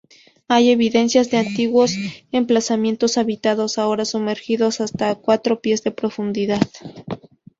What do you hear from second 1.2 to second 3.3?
de antiguos emplazamientos